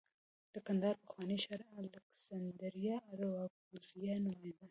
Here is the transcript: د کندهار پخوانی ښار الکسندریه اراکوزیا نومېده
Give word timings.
د 0.53 0.55
کندهار 0.65 0.95
پخوانی 1.03 1.37
ښار 1.43 1.61
الکسندریه 1.79 2.95
اراکوزیا 3.11 4.15
نومېده 4.23 4.59